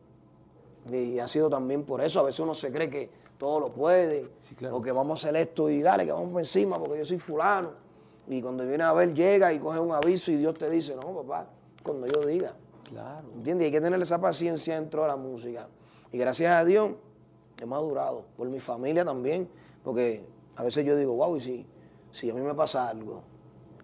Y 0.90 1.18
ha 1.18 1.28
sido 1.28 1.48
también 1.48 1.84
por 1.84 2.00
eso, 2.00 2.20
a 2.20 2.22
veces 2.24 2.40
uno 2.40 2.54
se 2.54 2.70
cree 2.72 2.88
que 2.90 3.10
todo 3.38 3.60
lo 3.60 3.68
puede, 3.68 4.28
Sí, 4.40 4.54
claro. 4.54 4.76
o 4.76 4.82
que 4.82 4.92
vamos 4.92 5.24
a 5.24 5.28
hacer 5.28 5.40
esto 5.40 5.68
y 5.68 5.82
dale, 5.82 6.04
que 6.04 6.12
vamos 6.12 6.30
por 6.30 6.40
encima 6.40 6.76
porque 6.76 6.98
yo 6.98 7.04
soy 7.04 7.18
fulano. 7.18 7.70
Y 8.28 8.40
cuando 8.40 8.64
viene 8.66 8.84
a 8.84 8.92
ver, 8.92 9.12
llega 9.14 9.52
y 9.52 9.58
coge 9.58 9.80
un 9.80 9.92
aviso 9.92 10.30
y 10.30 10.36
Dios 10.36 10.54
te 10.56 10.70
dice, 10.70 10.94
no, 10.94 11.02
papá, 11.22 11.46
cuando 11.82 12.06
yo 12.06 12.20
diga. 12.20 12.54
Claro. 12.92 13.28
¿Entiendes? 13.34 13.66
Hay 13.66 13.72
que 13.72 13.80
tener 13.80 14.00
esa 14.02 14.20
paciencia 14.20 14.74
dentro 14.74 15.02
de 15.02 15.08
la 15.08 15.16
música. 15.16 15.68
Y 16.12 16.18
gracias 16.18 16.52
a 16.52 16.64
Dios 16.64 16.92
he 17.60 17.66
madurado, 17.66 18.24
por 18.36 18.48
mi 18.48 18.60
familia 18.60 19.04
también, 19.04 19.48
porque 19.82 20.24
a 20.56 20.62
veces 20.62 20.84
yo 20.84 20.96
digo, 20.96 21.14
wow, 21.14 21.36
y 21.36 21.40
si, 21.40 21.66
si 22.10 22.28
a 22.28 22.34
mí 22.34 22.40
me 22.40 22.54
pasa 22.54 22.88
algo, 22.88 23.22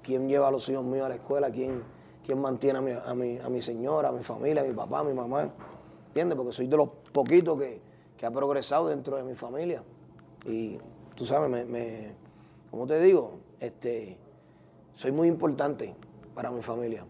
¿quién 0.03 0.29
lleva 0.29 0.49
a 0.49 0.51
los 0.51 0.69
hijos 0.69 0.85
míos 0.85 1.07
a 1.07 1.09
la 1.09 1.15
escuela? 1.15 1.51
¿Quién, 1.51 1.83
quién 2.25 2.41
mantiene 2.41 2.79
a 2.79 2.83
mi, 2.83 2.93
a, 2.93 3.15
mi, 3.15 3.39
a 3.39 3.49
mi 3.49 3.61
señora, 3.61 4.09
a 4.09 4.13
mi 4.13 4.23
familia, 4.23 4.63
a 4.63 4.65
mi 4.65 4.75
papá, 4.75 5.01
a 5.01 5.05
mi 5.05 5.15
mamá? 5.15 5.51
¿Entiendes? 6.09 6.37
Porque 6.37 6.53
soy 6.53 6.67
de 6.67 6.77
los 6.77 6.89
poquitos 7.13 7.59
que, 7.59 7.81
que 8.17 8.27
ha 8.27 8.31
progresado 8.31 8.89
dentro 8.89 9.17
de 9.17 9.23
mi 9.23 9.35
familia. 9.35 9.83
Y 10.45 10.79
tú 11.15 11.25
sabes, 11.25 11.49
me, 11.49 11.65
me, 11.65 12.15
¿cómo 12.71 12.87
te 12.87 13.01
digo? 13.01 13.39
Este, 13.61 14.19
soy 14.95 15.13
muy 15.13 15.29
importante 15.29 15.95
para 16.35 16.51
mi 16.51 16.63
familia. 16.63 17.05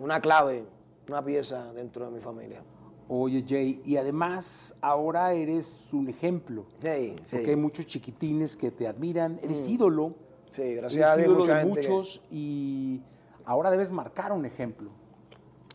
Una 0.00 0.20
clave, 0.20 0.64
una 1.08 1.24
pieza 1.24 1.72
dentro 1.72 2.04
de 2.06 2.10
mi 2.12 2.20
familia. 2.20 2.62
Oye, 3.08 3.44
Jay, 3.46 3.80
y 3.84 3.96
además 3.96 4.74
ahora 4.80 5.32
eres 5.32 5.88
un 5.92 6.08
ejemplo. 6.08 6.64
Sí, 6.82 7.14
sí. 7.16 7.24
Porque 7.30 7.50
hay 7.50 7.56
muchos 7.56 7.86
chiquitines 7.86 8.56
que 8.56 8.70
te 8.72 8.88
admiran, 8.88 9.38
eres 9.42 9.68
ídolo. 9.68 10.14
Sí, 10.50 10.74
gracias 10.74 10.94
eres 10.94 11.06
a 11.08 11.16
Dios, 11.16 11.28
ídolo 11.28 11.46
de 11.46 11.60
que- 11.60 11.66
muchos 11.66 12.22
y 12.30 13.00
ahora 13.44 13.70
debes 13.70 13.92
marcar 13.92 14.32
un 14.32 14.44
ejemplo. 14.44 14.90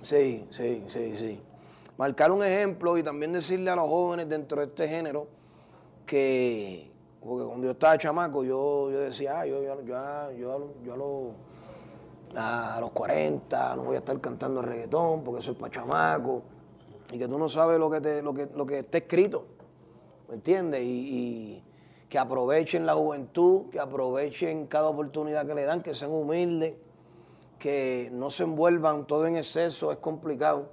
Sí, 0.01 0.45
sí, 0.49 0.83
sí, 0.87 1.15
sí. 1.17 1.39
marcar 1.97 2.31
un 2.31 2.43
ejemplo 2.43 2.97
y 2.97 3.03
también 3.03 3.31
decirle 3.31 3.69
a 3.69 3.75
los 3.75 3.87
jóvenes 3.87 4.27
dentro 4.27 4.59
de 4.59 4.65
este 4.67 4.87
género 4.87 5.27
que, 6.05 6.89
porque 7.23 7.45
cuando 7.45 7.65
yo 7.65 7.71
estaba 7.71 7.95
chamaco, 7.97 8.43
yo, 8.43 8.89
yo 8.91 8.99
decía, 9.01 9.41
ah, 9.41 9.45
yo, 9.45 9.61
yo, 9.61 9.81
yo, 9.83 10.31
yo, 10.31 10.73
yo 10.83 10.93
a 10.93 10.97
los 10.97 11.27
a 12.35 12.79
los 12.79 12.91
40, 12.91 13.75
no 13.75 13.83
voy 13.83 13.95
a 13.95 13.99
estar 13.99 14.19
cantando 14.19 14.61
reggaetón 14.61 15.23
porque 15.23 15.41
soy 15.41 15.55
para 15.55 15.71
chamaco, 15.71 16.43
y 17.11 17.17
que 17.17 17.27
tú 17.27 17.37
no 17.37 17.49
sabes 17.49 17.79
lo 17.79 17.89
que, 17.89 17.99
te, 17.99 18.21
lo 18.21 18.33
que, 18.33 18.47
lo 18.55 18.65
que 18.65 18.79
está 18.79 18.99
escrito, 18.99 19.45
¿me 20.29 20.35
entiendes? 20.35 20.81
Y, 20.83 21.63
que 22.07 22.19
aprovechen 22.19 22.85
la 22.85 22.93
juventud, 22.93 23.69
que 23.69 23.79
aprovechen 23.79 24.67
cada 24.67 24.89
oportunidad 24.89 25.47
que 25.47 25.55
le 25.55 25.63
dan, 25.63 25.81
que 25.81 25.93
sean 25.93 26.11
humildes, 26.11 26.73
que 27.57 28.09
no 28.11 28.29
se 28.29 28.43
envuelvan 28.43 29.07
todo 29.07 29.27
en 29.27 29.37
exceso, 29.37 29.93
es 29.93 29.97
complicado. 29.99 30.67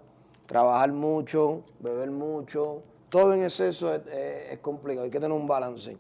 Trabajar 0.47 0.91
mucho, 0.91 1.63
beber 1.79 2.11
mucho, 2.11 2.83
todo 3.09 3.35
en 3.35 3.45
exceso 3.45 3.95
es, 3.95 4.05
es, 4.09 4.51
es 4.51 4.59
complicado, 4.59 5.05
hay 5.05 5.11
que 5.13 5.21
tener 5.21 5.31
un 5.31 5.47
balance. 5.47 5.97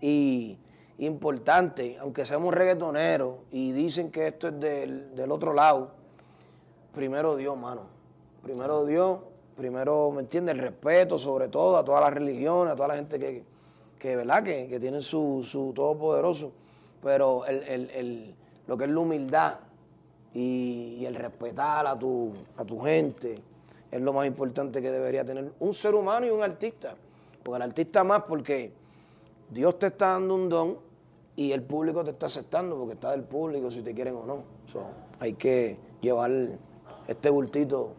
Y 0.00 0.56
importante, 0.98 1.96
aunque 2.00 2.24
seamos 2.24 2.52
reggaetoneros 2.52 3.36
y 3.52 3.72
dicen 3.72 4.10
que 4.10 4.28
esto 4.28 4.48
es 4.48 4.58
del, 4.58 5.14
del, 5.14 5.30
otro 5.30 5.52
lado, 5.52 5.90
primero 6.92 7.36
Dios, 7.36 7.56
mano. 7.56 7.82
Primero 8.42 8.84
Dios, 8.84 9.20
primero, 9.56 10.10
¿me 10.10 10.20
entiendes? 10.20 10.56
El 10.56 10.60
respeto, 10.60 11.18
sobre 11.18 11.48
todo, 11.48 11.76
a 11.76 11.84
todas 11.84 12.00
las 12.00 12.12
religiones, 12.12 12.72
a 12.72 12.76
toda 12.76 12.88
la 12.88 12.96
gente 12.96 13.18
que, 13.18 13.44
que 13.98 14.16
¿verdad? 14.16 14.42
Que, 14.42 14.68
que 14.68 14.80
tienen 14.80 15.00
su, 15.00 15.44
su 15.48 15.72
todopoderoso. 15.72 16.52
Pero 17.02 17.46
el, 17.46 17.62
el, 17.62 17.90
el, 17.90 18.34
lo 18.66 18.76
que 18.76 18.84
es 18.84 18.90
la 18.90 18.98
humildad 18.98 19.54
y, 20.34 20.96
y, 20.98 21.06
el 21.06 21.14
respetar 21.14 21.86
a 21.86 21.96
tu, 21.96 22.32
a 22.56 22.64
tu 22.64 22.80
gente 22.80 23.36
es 23.90 24.00
lo 24.00 24.12
más 24.12 24.26
importante 24.26 24.82
que 24.82 24.90
debería 24.90 25.24
tener 25.24 25.52
un 25.60 25.72
ser 25.72 25.94
humano 25.94 26.26
y 26.26 26.30
un 26.30 26.42
artista. 26.42 26.94
Porque 27.42 27.56
el 27.56 27.62
artista 27.62 28.02
más 28.02 28.24
porque 28.24 28.72
Dios 29.48 29.78
te 29.78 29.86
está 29.86 30.08
dando 30.08 30.34
un 30.34 30.48
don 30.48 30.87
y 31.38 31.52
el 31.52 31.62
público 31.62 32.02
te 32.02 32.10
está 32.10 32.26
aceptando 32.26 32.76
porque 32.76 32.94
está 32.94 33.12
del 33.12 33.22
público 33.22 33.70
si 33.70 33.80
te 33.80 33.94
quieren 33.94 34.16
o 34.16 34.26
no. 34.26 34.42
So, 34.66 34.82
hay 35.20 35.34
que 35.34 35.78
llevar 36.00 36.32
este 37.06 37.30
bultito 37.30 37.92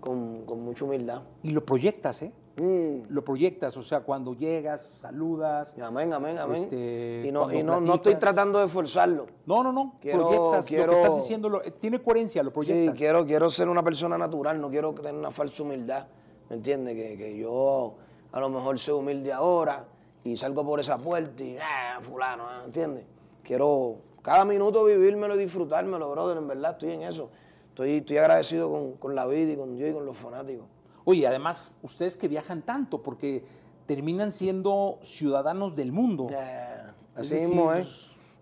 con, 0.00 0.44
con, 0.44 0.60
mucha 0.64 0.84
humildad. 0.84 1.22
Y 1.44 1.52
lo 1.52 1.64
proyectas, 1.64 2.20
¿eh? 2.22 2.32
Mm. 2.60 3.12
Lo 3.12 3.22
proyectas, 3.22 3.76
o 3.76 3.84
sea, 3.84 4.00
cuando 4.00 4.34
llegas, 4.34 4.80
saludas. 4.98 5.72
Amén, 5.80 6.12
amén, 6.12 6.36
amén. 6.38 6.62
Este, 6.64 7.26
y 7.28 7.30
no, 7.30 7.52
y 7.52 7.62
no, 7.62 7.80
no, 7.80 7.94
estoy 7.94 8.16
tratando 8.16 8.58
de 8.58 8.66
forzarlo. 8.66 9.26
No, 9.46 9.62
no, 9.62 9.70
no. 9.70 9.94
Quiero, 10.00 10.26
proyectas 10.26 10.66
quiero, 10.66 10.86
lo 10.86 10.92
que 10.92 10.98
estás 10.98 11.16
diciendo, 11.16 11.48
lo, 11.48 11.60
tiene 11.60 12.00
coherencia, 12.00 12.42
lo 12.42 12.52
proyectas. 12.52 12.96
Sí, 12.96 12.98
quiero, 12.98 13.24
quiero 13.24 13.48
ser 13.50 13.68
una 13.68 13.84
persona 13.84 14.18
natural, 14.18 14.60
no 14.60 14.68
quiero 14.68 14.92
tener 14.94 15.14
una 15.14 15.30
falsa 15.30 15.62
humildad. 15.62 16.08
¿Me 16.48 16.56
entiendes? 16.56 16.96
Que, 16.96 17.16
que 17.16 17.38
yo 17.38 17.94
a 18.32 18.40
lo 18.40 18.48
mejor 18.48 18.80
soy 18.80 18.98
humilde 18.98 19.32
ahora 19.32 19.84
y 20.24 20.36
salgo 20.36 20.64
por 20.64 20.80
esa 20.80 20.98
puerta 20.98 21.42
y, 21.42 21.56
ah, 21.58 21.98
fulano, 22.00 22.64
¿entiendes? 22.64 23.04
Quiero 23.42 23.98
cada 24.22 24.44
minuto 24.44 24.84
vivírmelo 24.84 25.34
y 25.34 25.38
disfrutármelo, 25.38 26.10
brother, 26.10 26.36
en 26.36 26.48
verdad 26.48 26.72
estoy 26.72 26.92
en 26.92 27.02
eso. 27.02 27.30
Estoy, 27.68 27.98
estoy 27.98 28.18
agradecido 28.18 28.70
con, 28.70 28.92
con 28.94 29.14
la 29.14 29.26
vida 29.26 29.52
y 29.52 29.56
con 29.56 29.76
Dios 29.76 29.90
y 29.90 29.92
con 29.92 30.04
los 30.04 30.16
fanáticos. 30.16 30.66
Oye, 31.04 31.26
además, 31.26 31.74
ustedes 31.82 32.16
que 32.16 32.28
viajan 32.28 32.62
tanto, 32.62 33.02
porque 33.02 33.44
terminan 33.86 34.30
siendo 34.30 34.98
ciudadanos 35.02 35.74
del 35.74 35.92
mundo. 35.92 36.26
Yeah, 36.28 36.94
así 37.16 37.34
mismo 37.34 37.72
es. 37.72 37.88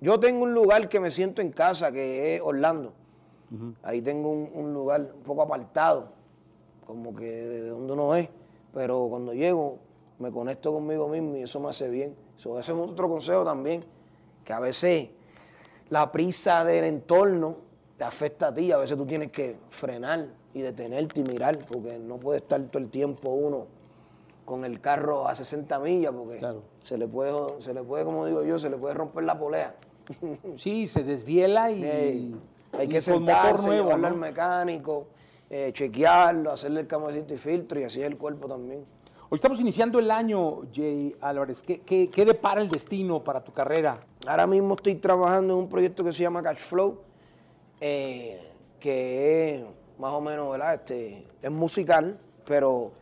Yo 0.00 0.18
tengo 0.18 0.42
un 0.42 0.54
lugar 0.54 0.88
que 0.88 1.00
me 1.00 1.10
siento 1.10 1.42
en 1.42 1.50
casa, 1.50 1.92
que 1.92 2.36
es 2.36 2.42
Orlando. 2.42 2.92
Uh 3.50 3.54
-huh. 3.54 3.74
Ahí 3.82 4.02
tengo 4.02 4.30
un, 4.30 4.50
un, 4.52 4.74
lugar 4.74 5.12
un 5.14 5.22
poco 5.22 5.42
apartado, 5.42 6.12
como 6.86 7.14
que 7.14 7.24
de 7.24 7.68
donde 7.70 7.92
uno 7.92 8.14
es. 8.14 8.28
Pero 8.74 9.06
cuando 9.08 9.32
llego, 9.32 9.78
me 10.18 10.30
conecto 10.30 10.72
conmigo 10.72 11.08
mismo 11.08 11.36
y 11.36 11.42
eso 11.42 11.60
me 11.60 11.68
hace 11.68 11.88
bien. 11.88 12.14
So, 12.36 12.58
ese 12.58 12.72
es 12.72 12.78
otro 12.78 13.08
consejo 13.08 13.44
también, 13.44 13.84
que 14.44 14.52
a 14.52 14.60
veces 14.60 15.08
la 15.90 16.10
prisa 16.12 16.64
del 16.64 16.84
entorno 16.84 17.56
te 17.96 18.04
afecta 18.04 18.48
a 18.48 18.54
ti, 18.54 18.72
a 18.72 18.78
veces 18.78 18.96
tú 18.96 19.06
tienes 19.06 19.30
que 19.30 19.56
frenar 19.70 20.28
y 20.54 20.60
detenerte 20.60 21.20
y 21.20 21.24
mirar, 21.24 21.58
porque 21.70 21.98
no 21.98 22.18
puede 22.18 22.38
estar 22.38 22.60
todo 22.64 22.82
el 22.82 22.90
tiempo 22.90 23.30
uno 23.30 23.66
con 24.44 24.64
el 24.64 24.80
carro 24.80 25.28
a 25.28 25.34
60 25.34 25.78
millas, 25.80 26.12
porque 26.16 26.38
claro. 26.38 26.62
se, 26.82 26.96
le 26.96 27.06
puede, 27.06 27.60
se 27.60 27.74
le 27.74 27.82
puede, 27.82 28.04
como 28.04 28.24
digo 28.24 28.42
yo, 28.42 28.58
se 28.58 28.70
le 28.70 28.76
puede 28.76 28.94
romper 28.94 29.24
la 29.24 29.38
polea. 29.38 29.74
Sí, 30.56 30.88
se 30.88 31.04
desviela 31.04 31.70
y... 31.70 31.84
Hey, 31.84 32.34
hay 32.72 32.86
y 32.86 32.88
que 32.88 33.00
sentarse, 33.00 33.66
nuevo, 33.66 33.84
llevarlo 33.84 34.08
¿no? 34.08 34.14
al 34.14 34.20
mecánico, 34.20 35.06
eh, 35.50 35.70
chequearlo, 35.72 36.52
hacerle 36.52 36.80
el 36.80 36.86
camacito 36.86 37.34
y 37.34 37.38
filtro 37.38 37.80
y 37.80 37.84
así 37.84 38.00
es 38.00 38.06
el 38.06 38.16
cuerpo 38.16 38.48
también. 38.48 38.84
Hoy 39.30 39.36
estamos 39.36 39.60
iniciando 39.60 39.98
el 39.98 40.10
año, 40.10 40.62
Jay 40.74 41.14
Álvarez. 41.20 41.62
¿Qué, 41.62 41.82
qué, 41.82 42.08
qué 42.08 42.24
depara 42.24 42.62
el 42.62 42.70
destino 42.70 43.22
para 43.22 43.44
tu 43.44 43.52
carrera? 43.52 44.00
Ahora 44.26 44.46
mismo 44.46 44.74
estoy 44.74 44.94
trabajando 44.94 45.52
en 45.52 45.60
un 45.60 45.68
proyecto 45.68 46.02
que 46.02 46.14
se 46.14 46.22
llama 46.22 46.42
Cash 46.42 46.60
Flow, 46.60 47.02
eh, 47.78 48.40
que 48.80 49.56
es 49.56 49.64
más 49.98 50.14
o 50.14 50.22
menos, 50.22 50.50
¿verdad? 50.50 50.76
Este, 50.76 51.26
es 51.42 51.50
musical, 51.50 52.18
pero 52.46 52.92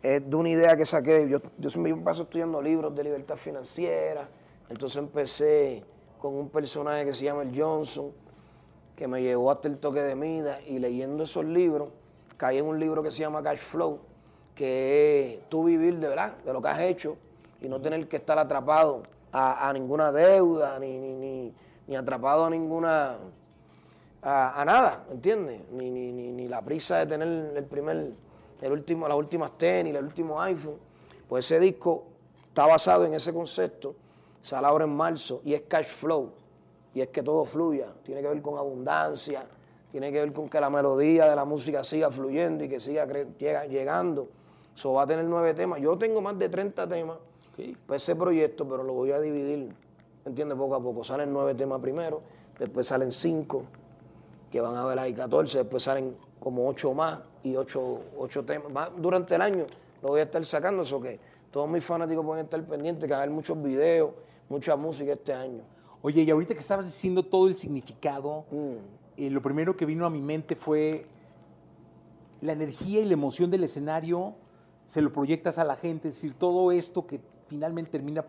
es 0.00 0.30
de 0.30 0.36
una 0.36 0.48
idea 0.48 0.76
que 0.76 0.84
saqué. 0.84 1.28
Yo, 1.28 1.38
yo 1.58 1.70
siempre 1.70 1.92
paso 1.96 2.22
estudiando 2.22 2.62
libros 2.62 2.94
de 2.94 3.02
libertad 3.02 3.34
financiera, 3.34 4.28
entonces 4.68 4.96
empecé 4.98 5.82
con 6.20 6.36
un 6.36 6.50
personaje 6.50 7.04
que 7.04 7.12
se 7.12 7.24
llama 7.24 7.42
el 7.42 7.60
Johnson, 7.60 8.12
que 8.94 9.08
me 9.08 9.20
llevó 9.22 9.50
hasta 9.50 9.66
el 9.66 9.78
toque 9.78 10.02
de 10.02 10.14
mida 10.14 10.60
y 10.62 10.78
leyendo 10.78 11.24
esos 11.24 11.44
libros, 11.44 11.88
caí 12.36 12.58
en 12.58 12.66
un 12.66 12.78
libro 12.78 13.02
que 13.02 13.10
se 13.10 13.18
llama 13.18 13.42
Cash 13.42 13.58
Flow 13.58 14.13
que 14.54 15.34
es 15.34 15.48
tú 15.48 15.64
vivir 15.64 15.98
de 15.98 16.08
verdad, 16.08 16.36
de 16.44 16.52
lo 16.52 16.62
que 16.62 16.68
has 16.68 16.80
hecho 16.80 17.16
y 17.60 17.68
no 17.68 17.80
tener 17.80 18.06
que 18.08 18.16
estar 18.16 18.38
atrapado 18.38 19.02
a, 19.32 19.72
ninguna 19.72 20.12
deuda, 20.12 20.78
ni, 20.78 20.96
ni, 20.96 21.12
ni, 21.12 21.52
ni, 21.88 21.96
atrapado 21.96 22.44
a 22.44 22.50
ninguna, 22.50 23.16
a, 24.22 24.60
a 24.60 24.64
nada, 24.64 25.04
¿entiendes? 25.10 25.60
Ni, 25.72 25.90
ni, 25.90 26.46
la 26.46 26.62
prisa 26.62 26.98
de 26.98 27.06
tener 27.06 27.56
el 27.56 27.64
primer, 27.64 28.12
el 28.60 28.72
último, 28.72 29.08
las 29.08 29.16
últimas 29.16 29.58
tenis, 29.58 29.92
el 29.92 30.04
último 30.04 30.40
iPhone. 30.40 30.76
Pues 31.28 31.46
ese 31.46 31.58
disco 31.58 32.04
está 32.46 32.66
basado 32.66 33.06
en 33.06 33.14
ese 33.14 33.32
concepto, 33.32 33.96
sale 34.40 34.68
ahora 34.68 34.84
en 34.84 34.94
marzo 34.94 35.40
y 35.44 35.54
es 35.54 35.62
cash 35.62 35.86
flow, 35.86 36.30
y 36.94 37.00
es 37.00 37.08
que 37.08 37.24
todo 37.24 37.44
fluya, 37.44 37.88
tiene 38.04 38.22
que 38.22 38.28
ver 38.28 38.40
con 38.40 38.56
abundancia, 38.56 39.44
tiene 39.90 40.12
que 40.12 40.20
ver 40.20 40.32
con 40.32 40.48
que 40.48 40.60
la 40.60 40.70
melodía 40.70 41.28
de 41.28 41.34
la 41.34 41.44
música 41.44 41.82
siga 41.82 42.10
fluyendo 42.12 42.62
y 42.62 42.68
que 42.68 42.78
siga 42.78 43.04
llegando 43.66 44.28
eso 44.74 44.92
va 44.92 45.02
a 45.02 45.06
tener 45.06 45.24
nueve 45.24 45.54
temas. 45.54 45.80
Yo 45.80 45.96
tengo 45.96 46.20
más 46.20 46.38
de 46.38 46.48
30 46.48 46.88
temas 46.88 47.18
okay. 47.52 47.76
para 47.86 47.96
ese 47.96 48.16
proyecto, 48.16 48.68
pero 48.68 48.82
lo 48.82 48.92
voy 48.92 49.12
a 49.12 49.20
dividir, 49.20 49.72
¿entiendes? 50.24 50.58
Poco 50.58 50.74
a 50.74 50.82
poco. 50.82 51.04
Salen 51.04 51.32
nueve 51.32 51.54
temas 51.54 51.80
primero, 51.80 52.22
después 52.58 52.86
salen 52.86 53.12
cinco, 53.12 53.64
que 54.50 54.60
van 54.60 54.76
a 54.76 54.84
ver 54.84 54.98
ahí 54.98 55.12
14, 55.12 55.58
después 55.58 55.82
salen 55.82 56.16
como 56.40 56.68
ocho 56.68 56.92
más 56.92 57.20
y 57.42 57.56
ocho, 57.56 58.00
ocho 58.18 58.44
temas. 58.44 58.74
Va, 58.76 58.90
durante 58.90 59.34
el 59.34 59.42
año 59.42 59.64
lo 60.02 60.08
voy 60.10 60.20
a 60.20 60.24
estar 60.24 60.44
sacando, 60.44 60.82
eso 60.82 61.00
que 61.00 61.18
todos 61.50 61.68
mis 61.68 61.84
fanáticos 61.84 62.24
pueden 62.24 62.44
estar 62.44 62.62
pendientes, 62.64 63.06
que 63.08 63.14
haber 63.14 63.30
muchos 63.30 63.60
videos, 63.62 64.10
mucha 64.48 64.76
música 64.76 65.12
este 65.12 65.32
año. 65.32 65.62
Oye, 66.02 66.22
y 66.22 66.30
ahorita 66.30 66.52
que 66.52 66.60
estabas 66.60 66.84
diciendo 66.84 67.22
todo 67.22 67.48
el 67.48 67.54
significado, 67.54 68.44
mm. 68.50 68.74
eh, 69.16 69.30
lo 69.30 69.40
primero 69.40 69.76
que 69.76 69.86
vino 69.86 70.04
a 70.04 70.10
mi 70.10 70.20
mente 70.20 70.56
fue 70.56 71.06
la 72.42 72.52
energía 72.52 73.00
y 73.00 73.06
la 73.06 73.14
emoción 73.14 73.50
del 73.50 73.64
escenario 73.64 74.34
se 74.86 75.00
lo 75.00 75.12
proyectas 75.12 75.58
a 75.58 75.64
la 75.64 75.76
gente, 75.76 76.08
es 76.08 76.14
decir, 76.14 76.34
todo 76.34 76.72
esto 76.72 77.06
que 77.06 77.20
finalmente 77.48 77.90
termina 77.90 78.24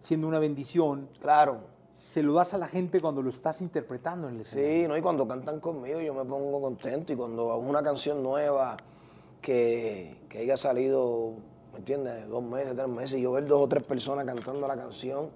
siendo 0.00 0.28
una 0.28 0.38
bendición. 0.38 1.08
Claro. 1.20 1.58
Se 1.90 2.22
lo 2.22 2.34
das 2.34 2.54
a 2.54 2.58
la 2.58 2.68
gente 2.68 3.00
cuando 3.00 3.22
lo 3.22 3.30
estás 3.30 3.60
interpretando 3.60 4.28
en 4.28 4.36
el 4.36 4.40
escenario. 4.42 4.82
Sí, 4.82 4.88
¿no? 4.88 4.96
y 4.96 5.02
cuando 5.02 5.26
cantan 5.26 5.58
conmigo 5.58 6.00
yo 6.00 6.14
me 6.14 6.24
pongo 6.24 6.60
contento 6.60 7.12
y 7.12 7.16
cuando 7.16 7.50
hago 7.50 7.60
una 7.62 7.82
canción 7.82 8.22
nueva 8.22 8.76
que, 9.40 10.20
que 10.28 10.38
haya 10.38 10.56
salido, 10.56 11.32
¿me 11.72 11.78
entiendes? 11.78 12.28
Dos 12.28 12.42
meses, 12.42 12.74
tres 12.76 12.88
meses 12.88 13.18
y 13.18 13.22
yo 13.22 13.32
ver 13.32 13.46
dos 13.46 13.62
o 13.62 13.68
tres 13.68 13.82
personas 13.82 14.26
cantando 14.26 14.68
la 14.68 14.76
canción, 14.76 15.30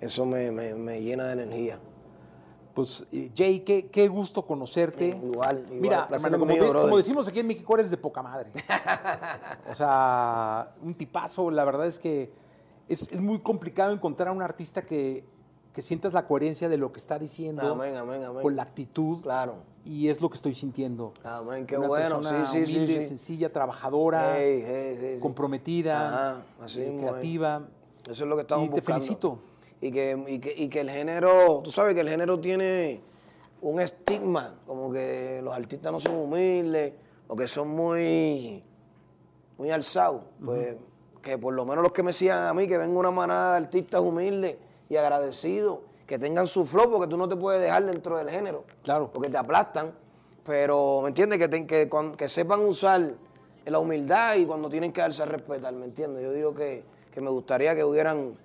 eso 0.00 0.24
me, 0.26 0.50
me, 0.50 0.74
me 0.74 1.00
llena 1.02 1.28
de 1.28 1.42
energía. 1.44 1.78
Pues, 2.78 3.04
Jay, 3.34 3.58
qué, 3.64 3.88
qué 3.88 4.06
gusto 4.06 4.46
conocerte. 4.46 5.08
Igual, 5.08 5.64
igual. 5.64 5.80
Mira, 5.80 6.08
hermano, 6.12 6.38
como, 6.38 6.96
decimos 6.96 7.26
aquí 7.26 7.40
en 7.40 7.48
México, 7.48 7.74
eres 7.74 7.90
de 7.90 7.96
poca 7.96 8.22
madre. 8.22 8.52
o 9.68 9.74
sea, 9.74 10.76
un 10.80 10.94
tipazo. 10.94 11.50
La 11.50 11.64
verdad 11.64 11.88
es 11.88 11.98
que 11.98 12.32
es, 12.86 13.10
es, 13.10 13.20
muy 13.20 13.40
complicado 13.40 13.92
encontrar 13.92 14.28
a 14.28 14.32
un 14.32 14.42
artista 14.42 14.82
que, 14.82 15.24
que 15.72 15.82
sientas 15.82 16.12
la 16.12 16.28
coherencia 16.28 16.68
de 16.68 16.76
lo 16.76 16.92
que 16.92 17.00
está 17.00 17.18
diciendo. 17.18 17.62
Amén, 17.62 17.96
amén, 17.96 18.22
amén. 18.22 18.42
Con 18.42 18.54
la 18.54 18.62
actitud. 18.62 19.22
Claro. 19.22 19.56
Y 19.84 20.08
es 20.08 20.20
lo 20.20 20.30
que 20.30 20.36
estoy 20.36 20.54
sintiendo. 20.54 21.14
Amén, 21.24 21.66
qué 21.66 21.76
una 21.76 21.88
bueno. 21.88 22.20
Persona 22.20 22.46
sí, 22.46 22.64
sí, 22.64 22.76
humilde, 22.76 23.02
sí, 23.02 23.08
sencilla, 23.08 23.52
trabajadora, 23.52 24.38
hey, 24.38 24.64
hey, 24.64 25.18
comprometida, 25.20 26.06
Ajá, 26.06 26.42
así 26.62 26.82
eh, 26.82 26.96
creativa. 26.96 27.66
Eso 28.08 28.22
es 28.22 28.30
lo 28.30 28.36
que 28.36 28.42
estamos 28.42 28.66
y 28.66 28.68
buscando. 28.68 28.86
te 28.86 28.92
felicito. 28.92 29.47
Y 29.80 29.92
que, 29.92 30.24
y, 30.26 30.38
que, 30.40 30.54
y 30.56 30.68
que 30.68 30.80
el 30.80 30.90
género, 30.90 31.60
tú 31.62 31.70
sabes 31.70 31.94
que 31.94 32.00
el 32.00 32.08
género 32.08 32.40
tiene 32.40 33.00
un 33.60 33.80
estigma, 33.80 34.54
como 34.66 34.92
que 34.92 35.40
los 35.42 35.54
artistas 35.54 35.92
no 35.92 36.00
son 36.00 36.16
humildes 36.16 36.92
o 37.26 37.36
que 37.36 37.46
son 37.46 37.68
muy, 37.68 38.62
muy 39.56 39.70
alzado, 39.70 40.24
pues 40.44 40.76
que 41.22 41.36
por 41.36 41.52
lo 41.52 41.64
menos 41.64 41.82
los 41.82 41.92
que 41.92 42.02
me 42.02 42.12
sigan 42.12 42.46
a 42.46 42.54
mí, 42.54 42.66
que 42.66 42.78
venga 42.78 42.98
una 42.98 43.10
manada 43.10 43.52
de 43.52 43.66
artistas 43.66 44.00
humildes 44.00 44.56
y 44.88 44.96
agradecidos, 44.96 45.80
que 46.06 46.18
tengan 46.18 46.46
su 46.46 46.64
flow, 46.64 46.90
porque 46.90 47.06
tú 47.06 47.16
no 47.16 47.28
te 47.28 47.36
puedes 47.36 47.60
dejar 47.60 47.84
dentro 47.84 48.16
del 48.16 48.30
género. 48.30 48.64
Claro. 48.82 49.10
Porque 49.12 49.28
te 49.28 49.36
aplastan. 49.36 49.92
Pero, 50.46 51.00
¿me 51.02 51.08
entiendes? 51.08 51.38
Que, 51.38 51.66
que, 51.66 51.90
que 52.16 52.28
sepan 52.28 52.60
usar 52.60 53.12
la 53.66 53.78
humildad 53.78 54.36
y 54.36 54.46
cuando 54.46 54.70
tienen 54.70 54.92
que 54.92 55.02
darse 55.02 55.22
a 55.22 55.26
respetar, 55.26 55.74
¿me 55.74 55.84
entiendes? 55.84 56.22
Yo 56.22 56.32
digo 56.32 56.54
que, 56.54 56.82
que 57.12 57.20
me 57.20 57.28
gustaría 57.28 57.74
que 57.74 57.84
hubieran 57.84 58.38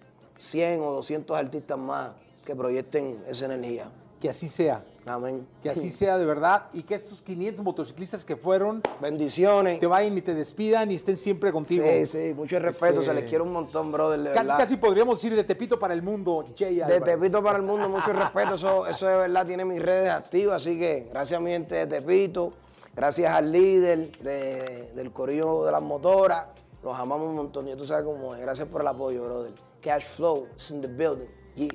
100 0.44 0.82
o 0.82 0.92
200 0.92 1.38
artistas 1.38 1.78
más 1.78 2.12
que 2.44 2.56
proyecten 2.56 3.24
esa 3.28 3.46
energía. 3.46 3.90
Que 4.20 4.30
así 4.30 4.48
sea. 4.48 4.84
Amén. 5.06 5.46
Que 5.62 5.70
así 5.70 5.90
sea 6.02 6.18
de 6.18 6.26
verdad 6.26 6.66
y 6.74 6.84
que 6.84 6.96
estos 6.96 7.22
500 7.22 7.64
motociclistas 7.64 8.24
que 8.24 8.36
fueron 8.36 8.82
bendiciones 9.02 9.80
te 9.80 9.88
vayan 9.88 10.18
y 10.18 10.22
te 10.22 10.34
despidan 10.34 10.92
y 10.92 10.96
estén 10.96 11.16
siempre 11.16 11.52
contigo. 11.52 11.86
Sí, 11.86 12.06
sí, 12.06 12.34
mucho 12.34 12.60
respeto, 12.60 13.02
se 13.02 13.14
les 13.14 13.24
quiere 13.24 13.44
un 13.44 13.54
montón, 13.54 13.92
brother. 13.92 14.34
casi, 14.34 14.50
casi 14.50 14.78
podríamos 14.78 15.24
ir 15.24 15.36
de 15.36 15.44
Tepito 15.44 15.80
para 15.80 15.94
el 15.94 16.02
mundo, 16.02 16.46
Jay 16.58 16.76
De 16.76 17.02
Tepito 17.02 17.42
para 17.42 17.58
el 17.58 17.64
mundo, 17.64 17.90
mucho 17.90 18.14
respeto, 18.14 18.56
eso, 18.56 18.88
eso 18.88 19.08
de 19.08 19.18
verdad 19.18 19.46
tiene 19.46 19.66
mis 19.66 19.82
redes 19.82 20.10
activas, 20.10 20.62
así 20.62 20.78
que 20.78 21.08
gracias 21.12 21.38
a 21.38 21.42
mi 21.42 21.52
gente 21.52 21.76
de 21.76 21.88
Tepito, 21.88 22.54
gracias 22.96 23.34
al 23.34 23.52
líder 23.52 24.18
del 24.20 25.12
corillo 25.12 25.66
de 25.66 25.72
las 25.72 25.82
motoras, 25.82 26.48
los 26.82 26.98
amamos 26.98 27.30
un 27.30 27.36
montón, 27.36 27.68
y 27.68 27.76
tú 27.76 27.86
sabes 27.86 28.06
cómo 28.06 28.36
es, 28.36 28.42
gracias 28.42 28.68
por 28.68 28.82
el 28.82 28.88
apoyo, 28.88 29.24
brother. 29.24 29.73
Cash 29.84 30.06
flow 30.06 30.48
is 30.56 30.72
in 30.72 30.80
the 30.80 30.88
building, 30.88 31.28
yeah. 31.58 31.68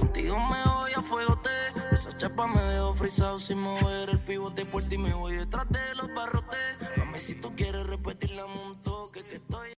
Contigo 0.00 0.36
me 0.50 0.56
voy 0.64 0.90
a 0.96 1.00
fuego 1.00 1.38
te 1.40 1.94
Esa 1.94 2.10
chapa 2.16 2.48
me 2.48 2.60
dejó 2.60 2.92
frisado. 2.94 3.38
Sin 3.38 3.60
mover 3.60 4.10
el 4.10 4.18
pivote 4.18 4.64
por 4.64 4.82
ti 4.82 4.98
me 4.98 5.14
voy 5.14 5.36
detrás 5.36 5.68
de 5.68 5.94
los 5.94 6.12
barrotes. 6.12 6.58
Mami, 6.96 7.20
si 7.20 7.36
tú 7.36 7.54
quieres 7.54 7.86
repetir 7.86 8.32
la 8.32 8.46
montón 8.46 8.97